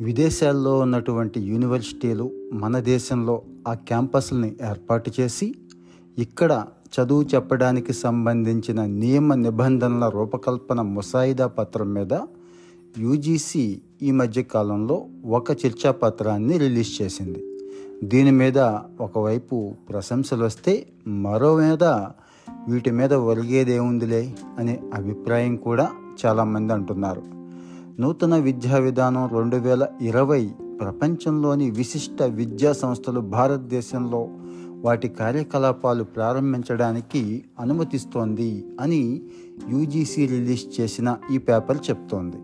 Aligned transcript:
విదేశాల్లో 0.00 0.78
ఉన్నటువంటి 0.78 1.40
యూనివర్సిటీలు 1.40 2.30
మన 2.52 2.78
దేశంలో 2.78 3.42
ఆ 3.68 3.74
క్యాంపస్ని 3.74 4.56
ఏర్పాటు 4.70 5.10
చేసి 5.20 5.54
ఇక్కడ 6.18 6.64
చదువు 6.94 7.22
చెప్పడానికి 7.22 7.92
సంబంధించిన 7.92 8.84
నియమ 8.86 9.34
నిబంధనల 9.34 10.08
రూపకల్పన 10.08 10.80
ముసాయిదా 10.80 11.46
పత్రం 11.46 11.94
మీద 11.94 12.12
యూజీసీ 12.98 13.80
ఈ 14.02 14.10
మధ్య 14.10 14.42
కాలంలో 14.42 15.06
ఒక 15.26 15.50
చర్చా 15.50 15.90
పత్రాన్ని 15.90 16.58
రిలీజ్ 16.58 17.02
చేసింది. 17.02 17.44
దీని 18.04 18.30
మీద 18.30 18.58
ఒకవైపు 19.00 19.74
ప్రశంసలు 19.88 20.44
వస్తే 20.44 20.86
మరో 21.06 21.56
మీద 21.56 21.84
వీటి 22.68 22.90
మీద 22.90 23.12
ఒరిగేదేముందిలే 23.14 24.34
అనే 24.58 24.80
అభిప్రాయం 24.94 25.56
కూడా 25.56 25.90
చాలామంది 26.26 26.72
అంటున్నారు. 26.72 27.39
నూతన 28.00 28.36
విద్యా 28.36 28.76
విధానం 28.78 29.28
రెండు 29.32 29.56
వేల 29.56 29.86
ఇరవై 30.00 30.50
ప్రపంచంలోని 30.80 31.70
విశిష్ట 31.70 32.22
విద్యా 32.22 32.72
సంస్థలు 32.72 33.20
భారతదేశంలో 33.20 34.28
వాటి 34.80 35.08
కార్యకలాపాలు 35.08 36.04
ప్రారంభించడానికి 36.04 37.44
అనుమతిస్తోంది 37.60 38.64
అని 38.80 39.22
యూజీసీ 39.68 40.26
రిలీజ్ 40.26 40.80
చేసిన 40.80 41.16
ఈ 41.32 41.38
పేపర్ 41.38 41.78
చెప్తోంది. 41.90 42.36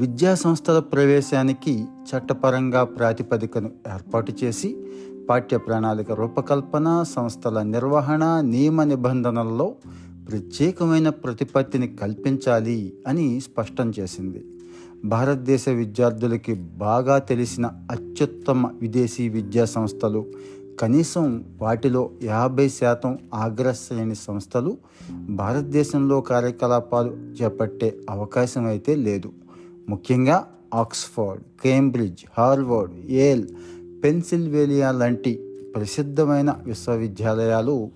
విద్యా 0.00 0.34
సంస్థల 0.34 0.78
ప్రవేశానికి 0.78 1.84
చట్టపరంగా 1.84 2.84
ప్రాతిపదికను 2.84 3.70
ఏర్పాటు 3.94 4.32
చేసి 4.44 4.76
పాఠ్య 5.30 5.58
ప్రణాళిక 5.58 6.12
రూపకల్పన 6.12 7.02
సంస్థల 7.02 7.62
నిర్వహణ 7.62 8.40
నియమ 8.40 8.82
నిబంధనల్లో 8.82 9.74
ప్రత్యేకమైన 10.28 11.08
ప్రతిపత్తిని 11.08 11.96
కల్పించాలి 11.96 12.92
అని 13.06 13.40
స్పష్టం 13.40 13.92
చేసింది. 13.98 14.44
భారతదేశ 15.04 15.68
విద్యార్థులకి 15.68 16.54
బాగా 16.54 17.18
తెలిసిన 17.18 17.70
అత్యుత్తమ 17.90 18.66
విదేశీ 18.66 19.28
విద్యా 19.28 19.64
సంస్థలు 19.64 20.26
కనీసం 20.80 21.44
వాటిలో 21.58 22.10
యాభై 22.22 22.68
శాతం 22.68 23.18
అగ్రశ్రేణి 23.34 24.14
సంస్థలు 24.14 24.76
భారతదేశంలో 25.12 26.20
కార్యకలాపాలు 26.20 27.08
చేపట్టే 27.08 27.96
అవకాశం 28.10 28.66
అయితే 28.66 28.94
లేదు. 28.94 29.32
ముఖ్యంగా 29.88 30.46
Oxford 30.74 31.42
Cambridge 31.62 32.24
Harvard 32.38 33.10
Yale 33.10 33.48
Pennsylvania 34.04 34.92
లాంటి 34.92 35.40
ప్రసిద్ధమైన 35.74 36.54
విశ్వవిద్యాలయాలు 36.66 37.90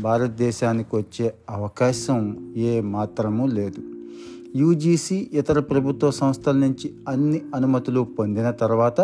భారతదేశానికి 0.00 0.96
వచ్చే 0.96 1.34
అవకాశం 1.50 2.52
ఏ 2.56 2.80
మాత్రమూ 2.80 3.46
లేదు. 3.46 3.95
యూజీసీ 4.54 5.30
ఇతర 5.32 5.60
ప్రభుత్వ 5.60 6.10
సంస్థల 6.10 6.56
నుంచి 6.56 6.94
అన్ని 7.08 7.42
అనుమతులు 7.54 8.00
పొందిన 8.00 8.50
తర్వాత 8.50 9.00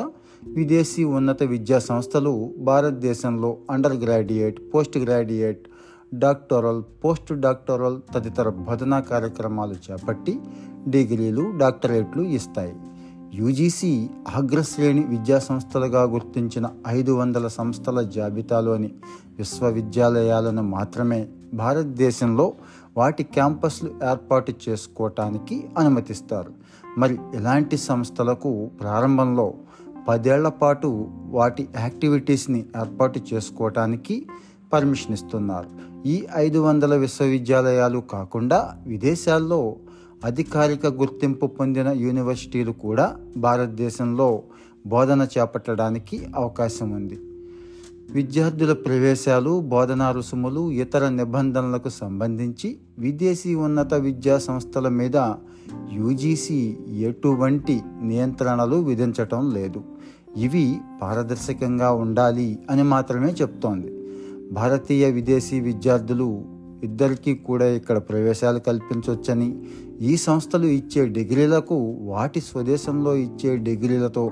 విదేశీ 0.49 1.05
ఉన్నత 1.05 1.43
విద్యా 1.43 1.79
సంస్థలు 1.79 2.55
భారతదేశంలో 2.59 3.57
under 3.71 3.97
graduate 3.97 4.75
post 4.75 4.99
graduate 4.99 5.69
doctoral 6.15 6.83
post 7.05 7.33
doctoral 7.33 8.01
తదితర 8.15 8.49
బోధనా 8.49 9.01
కార్యక్రమాలు 9.01 9.75
చేపట్టి 9.75 10.41
డిగ్రీలు 10.89 11.59
డాక్టరేట్లు 11.59 12.23
ఇస్తాయి. 12.23 12.75
యూజీసీ 13.35 14.09
అగ్రశ్రేణి 14.35 15.05
విద్యా 15.05 15.39
సంస్థలుగా 15.39 16.03
గుర్తించిన 16.03 16.69
ఐదు 16.89 17.13
వందల 17.13 17.47
సంస్థల 17.47 18.03
జాబితాలోని 18.03 18.91
విశ్వవిద్యాలయాలను 19.39 20.63
మాత్రమే 20.63 21.29
భారతదేశంలో 21.55 22.53
వాటి 22.97 23.23
క్యాంపస్లు 23.23 23.91
ఏర్పాటు 24.11 24.53
చేసుకోవటానికి 24.69 25.69
అనుమతిస్తారు. 25.79 26.53
మరి 26.99 27.19
ఇలాంటి 27.35 27.77
సంస్థలకు 27.77 28.71
ప్రారంభంలో 28.81 29.55
పదేళ్ళ 30.09 30.49
పాటు 30.49 31.09
వాటి 31.25 31.69
యాక్టివిటీస్ని 31.81 32.65
ఏర్పాటు 32.81 33.21
చేసుకోవటానికి 33.35 34.27
పర్మిషన్ 34.73 35.13
ఇస్తున్నారు. 35.13 35.69
ఈ 36.07 36.27
ఐదు 36.37 36.59
వందల 36.59 36.95
విశ్వవిద్యాలయాలు 36.95 37.99
కాకుండా 37.99 38.75
విదేశాల్లో 38.87 39.77
అధికారిక 40.25 40.87
గుర్తింపు 40.87 41.47
పొందిన 41.47 41.89
యూనివర్సిటీలు 41.89 42.73
కూడా 42.73 43.17
భారతదేశంలో 43.37 44.43
బోధన 44.87 45.27
చేపట్టడానికి 45.39 46.27
అవకాశం 46.37 46.91
ఉంది. 46.91 47.19
విద్యార్థుల 48.13 48.73
ప్రవేశాలు 48.73 49.61
బోధనా 49.61 50.11
రుసుములు 50.11 50.71
ఇతర 50.71 51.09
నిబంధనలకు 51.09 51.89
సంబంధించి 51.89 52.77
విదేశీ 52.99 53.55
ఉన్నత 53.55 53.95
విద్యా 53.95 54.39
సంస్థల 54.39 54.89
మీద 54.89 55.17
యూజీసీ 55.93 56.77
ఎటువంటి 56.89 57.81
నియంత్రణలు 58.03 58.77
విధించటం 58.77 59.55
లేదు. 59.55 59.83
ఇవి 60.37 60.79
పారదర్శకంగా 61.03 61.93
ఉండాలి 61.93 62.59
అని 62.71 62.83
మాత్రమే 62.83 63.29
చెప్తోంది. 63.29 63.95
భారతీయ 64.53 65.11
విదేశీ 65.11 65.61
విద్యార్థులు 65.61 66.45
ఇద్దరికీ 66.83 67.35
కూడా 67.35 67.67
ఇక్కడ 67.67 67.99
ప్రవేశాలు 67.99 68.59
కల్పించవచ్చని 68.59 69.63
ఈ 70.01 70.17
సంస్థలు 70.17 70.67
ఇచ్చే 70.67 71.07
డిగ్రీలకు 71.07 71.75
వాటి 72.01 72.41
స్వదేశంలో 72.41 73.15
ఇచ్చే 73.15 73.57
డిగ్రీలతో 73.57 74.31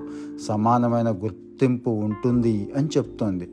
సమానమైన 0.49 1.11
గుర్తింపు 1.11 1.91
ఉంటుంది 1.91 2.71
అని 2.77 2.89
చెప్తోంది. 2.97 3.49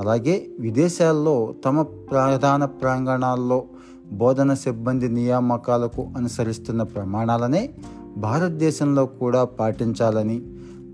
అలాగే 0.00 0.46
విదేశాల్లో 0.60 1.54
తమ 1.64 1.82
ప్రధాన 1.82 2.64
ప్రాంగణాల్లో 2.64 3.64
బోధన 4.12 4.54
సిబ్బంది 4.54 5.08
నియామకాలకు 5.08 6.02
అనుసరిస్తున్న 6.16 6.82
ప్రమాణాలనే 6.82 7.70
భారతదేశంలో 8.16 9.06
కూడా 9.06 9.44
పాటించాలని 9.44 10.40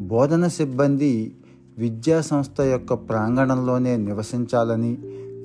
బోధన 0.00 0.48
సిబ్బంది 0.48 1.34
విద్యా 1.78 2.20
సంస్థ 2.20 2.60
యొక్క 2.60 2.94
ప్రాంగణంలోనే 2.94 3.97
నివసించాలని 3.97 4.98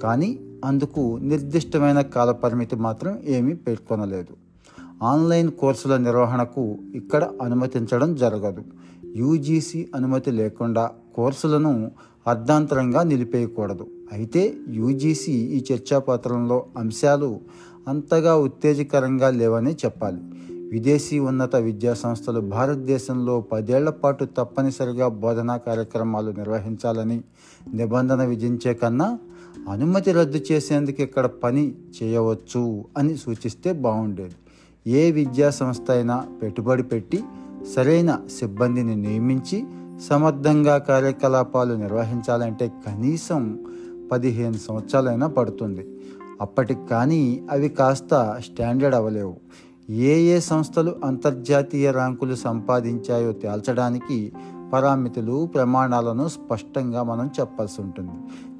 కానీ 0.04 0.40
అందుకు 0.66 1.20
నిర్దిష్టమైన 1.22 2.02
కాలపరిమితి 2.02 2.76
మాత్రం 2.76 3.20
ఏమీ 3.26 3.54
పేర్కొనలేదు. 3.54 4.34
ఆన్లైన్ 5.04 5.52
కోర్సుల 5.52 5.98
నిర్వహణకు 5.98 6.78
ఇక్కడ 6.96 7.32
అనుమతించడం 7.42 8.16
జరగదు. 8.16 8.64
యూజీసీ 9.16 9.88
అనుమతి 9.96 10.32
లేకుండా 10.32 10.92
కోర్సులను 11.16 11.92
అర్ధాంతరంగా 12.28 13.04
నిలిపేయకూడదు. 13.04 13.88
అయితే 14.12 14.54
యూజీసీ 14.70 15.32
ఈ 15.32 15.66
చర్చాపత్రంలో 15.74 16.66
అంశాలు 16.78 17.40
అంతగా 17.88 18.36
ఉత్తేజకరంగా 18.36 19.30
లేవని 19.30 19.74
చెప్పాలి. 19.74 20.22
విదేశీ 20.72 21.20
ఉన్నత 21.20 21.56
విద్యా 21.56 21.94
సంస్థలు 21.94 22.40
భారతదేశంలో 22.40 23.42
పదేళ్ళ 23.42 23.90
పాటు 23.90 24.26
తప్పనిసరిగా 24.26 25.08
బోధనా 25.08 25.58
కార్యక్రమాలు 25.58 26.32
నిర్వహించాలని 26.32 27.22
నిబంధన 27.74 28.24
విధించే 28.24 28.74
కన్నా 28.74 29.20
అనుమతి 29.70 30.12
రద్దు 30.12 30.40
చేసేందుకు 30.52 31.02
ఇక్కడ 31.02 31.26
పని 31.26 31.76
చేయవచ్చు 31.98 32.86
అని 32.98 33.18
సూచిస్తే 33.18 33.72
బాగుండేది. 33.72 34.36
ఏ 34.88 35.12
విద్యా 35.12 35.50
సంస్థ 35.50 35.92
అయినా 35.92 36.28
పెట్టుబడి 36.44 36.84
పెట్టి 36.84 37.24
సరైన 37.76 38.20
సిబ్బందిని 38.40 38.96
నియమించి 38.96 39.64
సమర్థంగా 40.08 40.78
కార్యకలాపాలు 40.78 41.74
నిర్వహించాలంటే 41.74 42.72
కనీసం 42.88 43.66
పదిహేను 44.12 44.58
సంవత్సరాలైనా 44.58 45.28
పడుతుంది. 45.28 45.88
అప్పటికి 46.42 46.80
కానీ 46.90 47.48
అవి 47.52 47.70
కాస్త 47.70 48.40
స్టాండర్డ్ 48.46 48.96
అవ్వలేవు. 48.96 49.36
ఏ 49.90 50.20
ఏ 50.20 50.40
సంస్థలు 50.40 50.96
అంతర్జాతీయ 51.04 51.92
ర్యాంకులు 51.92 52.36
సంపాదించాయో 52.36 53.32
తేల్చడానికి 53.32 54.34
పరామితులు 54.74 55.46
ప్రమాణాలను 55.46 56.28
స్పష్టంగా 56.28 57.04
మనం 57.04 57.30
చెప్పాల్సి 57.40 57.82
ఉంటుంది. 57.82 58.12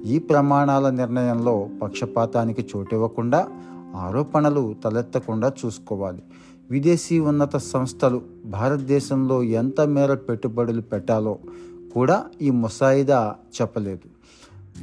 ఈ 0.10 0.20
ప్రమాణాల 0.20 0.90
నిర్ణయంలో 0.90 1.70
పక్షపాతానికి 1.82 2.68
చోటివ్వకుండా 2.76 3.48
ఆరోపణలు 3.96 4.76
తలెత్తకుండా 4.86 5.54
చూసుకోవాలి. 5.66 6.24
విదేశీ 6.72 7.20
ఉన్నత 7.20 7.58
సంస్థలు 7.58 8.22
భారతదేశంలో 8.46 9.44
ఎంత 9.44 9.82
మేర 9.82 10.14
పెట్టుబడులు 10.14 10.82
పెట్టాలో 10.82 11.38
కూడా 11.94 12.26
ఈ 12.42 12.50
ముసాయిదా 12.50 13.36
చెప్పలేదు. 13.62 14.19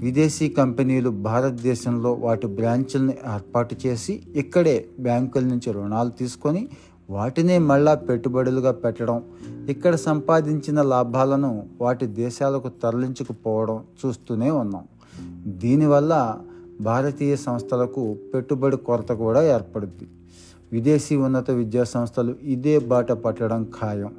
విదేశీ 0.01 0.49
కంపెనీలు 0.49 1.11
భారతదేశంలో 1.11 2.13
వాటి 2.13 2.47
బ్రాంచ్లను 2.47 3.11
ఏర్పాటు 3.11 3.77
చేసి 3.87 4.23
ఇక్కడే 4.37 4.87
బ్యాంకుల 5.01 5.45
నుంచి 5.45 5.73
రుణాలు 5.73 6.11
తీసుకొని 6.11 6.69
వాటినే 7.11 7.59
మళ్ళా 7.59 7.95
పెట్టుబడులుగా 7.95 8.71
పెట్టడం 8.73 9.23
ఇక్కడ 9.69 9.95
సంపాదించిన 9.95 10.83
లాభాలను 10.83 11.67
వాటి 11.81 12.07
దేశాలకు 12.07 12.69
తరలించుకుపోవడం 12.69 13.83
చూస్తూనే 14.07 14.51
ఉన్నాం. 14.51 14.85
దీనివల్ల 15.47 16.39
భారతీయ 16.81 17.37
సంస్థలకు 17.37 18.17
పెట్టుబడి 18.35 18.77
కొరత 18.77 19.13
కూడా 19.13 19.43
ఏర్పడుద్ది. 19.43 20.09
విదేశీ 20.73 21.17
ఉన్నత 21.17 21.51
విద్యా 21.51 21.85
సంస్థలు 21.85 22.35
ఇదే 22.43 22.79
బాట 22.79 23.13
పట్టడం 23.13 23.67
ఖాయం. 23.81 24.15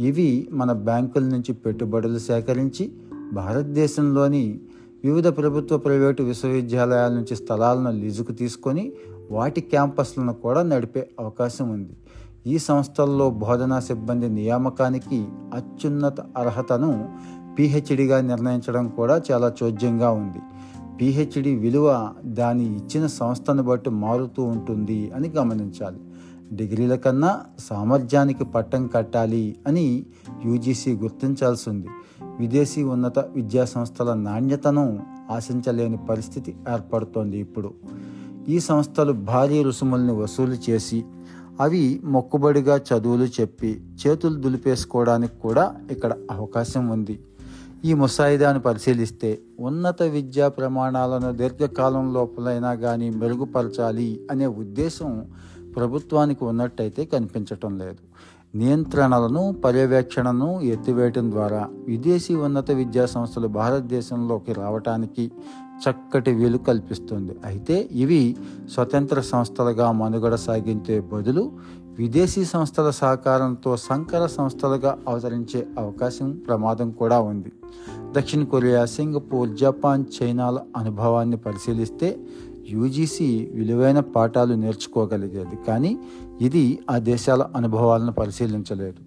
ఇవి 0.00 0.48
మన 0.52 0.72
బ్యాంకుల 0.72 1.22
నుంచి 1.22 1.52
పెట్టుబడులు 1.52 2.18
సేకరించి 2.18 2.90
భారతదేశంలోని 3.32 4.60
వివిధ 5.04 5.28
ప్రభుత్వ 5.28 5.76
ప్రైవేటు 5.76 6.22
విశ్వవిద్యాలయాల 6.22 7.12
నుంచి 7.12 7.36
స్థలాలను 7.36 7.90
లీజుకు 7.90 8.32
తీసుకొని 8.32 8.92
వాటి 9.30 9.60
క్యాంపస్లను 9.60 10.34
కూడా 10.34 10.62
నడిపే 10.62 11.08
అవకాశం 11.20 11.72
ఉంది. 11.72 11.94
ఈ 12.46 12.58
సంస్థల్లో 12.58 13.30
బోధనా 13.30 13.80
సిబ్బంది 13.80 14.28
నియామకానికి 14.28 15.26
అత్యున్నత 15.54 16.20
అర్హతను 16.20 17.08
పిహెచ్డిగా 17.58 18.20
నిర్ణయించడం 18.20 18.88
కూడా 18.88 19.22
చాలా 19.32 19.52
చోద్యంగా 19.62 20.10
ఉంది. 20.10 20.38
పిహెచ్డి 21.00 21.54
విలువ 21.56 22.12
దాని 22.24 22.76
ఇచ్చిన 22.76 23.06
సంస్థను 23.06 23.62
బట్టి 23.62 23.90
మారుతూ 23.90 24.42
ఉంటుంది 24.42 25.10
అని 25.10 25.28
గమనించాలి. 25.28 26.00
డిగ్రీల 26.52 26.94
కన్నా 26.94 27.40
సామర్థ్యానికి 27.58 28.44
పట్టం 28.44 28.86
కట్టాలి 28.86 29.56
అని 29.66 30.06
యూజీసీ 30.44 30.92
గుర్తించాల్సి 30.92 31.70
ఉంది 31.70 31.88
విదేశీ 32.40 32.82
ఉన్నత 32.82 33.18
విద్యా 33.18 33.64
సంస్థల 33.64 34.14
నాణ్యతను 34.14 35.00
ఆశించలేని 35.30 35.98
పరిస్థితి 36.10 36.56
ఏర్పడుతోంది 36.72 37.38
ఇప్పుడు. 37.38 37.74
ఈ 38.48 38.60
సంస్థలు 38.60 39.12
భారీ 39.12 39.62
రుసుముల్ని 39.62 40.12
వసూలు 40.12 40.70
చేసి 40.70 41.04
అవి 41.60 42.00
మొక్కుబడిగా 42.04 42.76
చదువులు 42.76 43.24
చెప్పి 43.24 43.80
చేతులు 44.06 44.34
దులిపేసుకోవడానికి 44.34 45.38
కూడా 45.42 45.74
ఇక్కడ 45.90 46.14
అవకాశం 46.30 46.88
ఉంది. 46.88 47.18
ఈ 47.84 47.94
ముసాయిదాను 47.94 48.60
పరిశీలిస్తే 48.60 49.38
ఉన్నత 49.60 50.02
విద్యా 50.02 50.48
ప్రమాణాలను 50.48 51.32
దీర్ఘకాలం 51.32 52.14
లోపలైనా 52.14 52.74
కానీ 52.74 53.10
మెరుగుపరచాలి 53.10 54.20
అనే 54.30 54.46
ఉద్దేశం 54.46 55.26
ప్రభుత్వానికి 55.76 56.44
ఉన్నట్టయితే 56.44 57.04
కనిపించటం 57.04 57.78
లేదు. 57.78 58.02
నియంత్రణలను 58.58 59.54
పర్యవేక్షణను 59.64 60.60
ఎత్తివేయటం 60.60 61.30
ద్వారా 61.30 61.68
విదేశీ 61.86 62.34
ఉన్నత 62.34 62.70
విద్యా 62.70 63.06
సంస్థలు 63.06 63.48
భారతదేశంలోకి 63.48 64.52
రావటానికి 64.52 65.32
చక్కటి 65.84 66.34
వీలు 66.34 66.58
కల్పిస్తుంది. 66.58 67.36
అయితే 67.44 67.88
ఇవి 67.92 68.36
స్వతంత్ర 68.74 69.20
సంస్థలుగా 69.20 69.92
మనుగడ 69.92 70.34
సాగించే 70.34 71.00
బదులు 71.00 71.52
విదేశీ 71.98 72.44
సంస్థల 72.44 72.90
సహకారంతో 72.90 73.76
సంకర 73.76 74.26
సంస్థలుగా 74.26 74.98
అవతరించే 75.08 75.66
అవకాశం 75.78 76.40
ప్రమాదం 76.46 76.90
కూడా 76.90 77.20
ఉంది. 77.20 77.52
దక్షిణ 78.12 78.44
కొరియా 78.44 78.84
సింగపూర్ 78.84 79.50
జపాన్ 79.50 80.04
చైనాల 80.16 80.58
అనుభవాన్ని 80.76 81.36
పరిశీలిస్తే 81.36 82.18
యూజీసీ 82.70 83.50
విలువైన 83.54 84.00
పాఠాలు 84.00 84.54
నేర్చుకోగలిగేది. 84.54 85.58
కానీ 85.68 85.98
ఇది 86.40 86.78
ఆ 86.90 86.98
దేశాల 86.98 87.46
అనుభవాలను 87.56 88.12
పరిశీలించలేదు. 88.12 89.00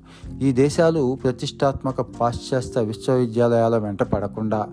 ఈ 0.43 0.51
దేశాలు 0.51 1.17
ప్రతిష్టాత్మక 1.23 2.01
పాశ్చాత్య 2.01 2.83
విశ్వవిద్యాలయాల 2.83 3.77
వెంట 3.77 4.03
పడకుండా 4.03 4.67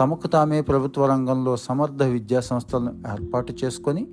తమకు 0.00 0.26
తామే 0.26 0.60
ప్రభుత్వ 0.60 1.06
రంగంలో 1.06 1.56
సమర్థ 1.56 2.02
విద్యా 2.02 2.40
సంస్థలను 2.40 3.02
ఏర్పాటు 3.12 3.54
చేసుకొని 3.64 4.06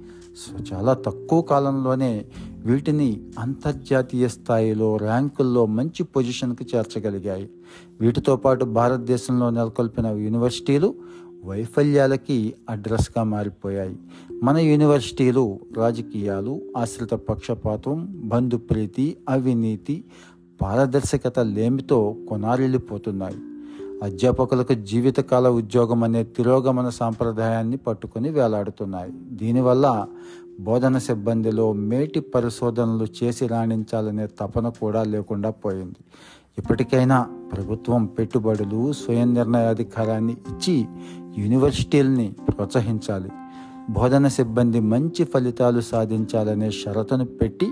చాలా 0.74 0.94
తక్కువ 0.94 1.42
కాలంలోనే 1.42 2.26
వీటిని 2.66 3.22
అంతర్జాతీయ 3.40 4.28
స్థాయిలో 4.28 4.98
ర్యాంకుల్లో 4.98 5.66
మంచి 5.66 6.04
పొజిషన్కి 6.04 6.66
చేర్చగలిగాయి. 6.76 7.50
వీటితో 8.02 8.36
పాటు 8.36 8.66
భారతదేశంలో 8.66 9.50
నెలకొల్పిన 9.50 10.08
యూనివర్సిటీలు 10.08 10.94
వైఫల్యాలకి 11.46 12.54
అడ్రస్గా 12.70 13.24
మారిపోయాయి. 13.24 13.98
మన 14.44 14.58
యూనివర్సిటీలు 14.58 15.60
రాజకీయాలు 15.78 16.62
ఆశ్రిత 16.78 17.10
పక్షపాతం 17.10 18.08
బంధుప్రీతి 18.26 19.18
అవినీతి 19.30 20.04
పారదర్శకత 20.62 21.40
లేమితో 21.40 22.16
కొనారిల్లిపోతున్నాయి. 22.30 23.36
అధ్యాపకులకు 24.04 24.74
జీవితకాల 24.74 25.50
ఉద్యోగం 25.50 26.04
అనే 26.04 26.24
తిరోగమన 26.24 26.90
సాంప్రదాయాన్ని 26.90 27.78
పట్టుకొని 27.78 28.30
వేలాడుతున్నాయి. 28.30 29.12
దీనివల్ల 29.12 30.08
బోధన 30.60 30.98
సిబ్బందిలో 30.98 31.74
మేటి 31.74 32.20
పరిశోధనలు 32.20 33.08
చేసి 33.24 33.48
రాణించాలనే 33.48 34.28
తపన 34.28 34.70
కూడా 34.70 35.04
లేకుండా 35.04 35.50
పోయింది. 35.50 35.96
ఇప్పటికైనా 36.58 37.28
ప్రభుత్వం 37.54 38.06
పెట్టుబడులు 38.06 38.94
స్వయం 38.94 39.34
నిర్ణయాధికారాన్ని 39.34 40.34
ఇచ్చి 40.34 40.86
యూనివర్సిటీలని 41.40 42.34
ప్రోత్సహించాలి. 42.48 43.30
బోధన 43.90 44.28
సిబ్బంది 44.28 44.80
మంచి 44.80 45.24
ఫలితాలు 45.24 45.82
సాధించాలనే 45.82 46.72
షరతును 46.72 47.26
పెట్టి 47.26 47.72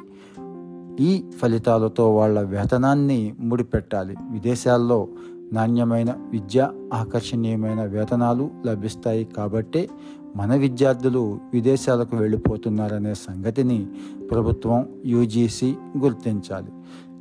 ఈ 1.00 1.24
ఫలితాలతో 1.42 2.16
వాళ్ళ 2.16 2.42
వేతనాన్ని 2.42 3.34
ముడిపెట్టాలి. 3.40 4.16
విదేశాల్లో 4.32 5.08
నాణ్యమైన 5.54 6.16
విద్య 6.32 6.72
ఆకర్షణీయమైన 6.94 7.84
వేతనాలు 7.84 8.50
లభిస్తాయి 8.66 9.26
కాబట్టే 9.26 9.90
మన 10.36 10.56
విద్యార్థులు 10.56 11.40
విదేశాలకు 11.54 12.18
వెళ్ళిపోతున్నారనే 12.18 13.14
సంగతిని 13.14 13.88
ప్రభుత్వం 14.32 14.86
యూజీసీ 15.06 15.76
గుర్తించాలి. 15.98 16.72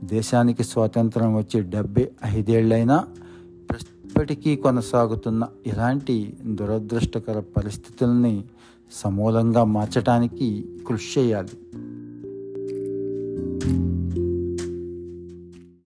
దేశానికి 0.04 0.64
స్వాతంత్రం 0.64 1.36
వచ్చి 1.36 1.60
డెబ్బై 1.60 2.08
ఐదేళ్ళైనా 2.24 3.04
ఇప్పటికీ 4.16 4.56
కొనసాగుతున్న 4.56 5.48
ఇలాంటి 5.66 6.14
దురదృష్టకర 6.46 7.42
పరిస్థితుల్ని 7.56 8.44
సమూలంగా 8.92 9.64
మార్చడానికి 9.64 10.64
కృషి 10.88 11.20
చేయాలి. 11.20 11.56